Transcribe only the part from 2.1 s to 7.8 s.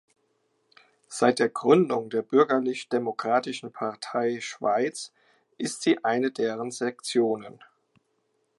Bürgerlich-Demokratischen Partei Schweiz ist sie eine deren Sektionen.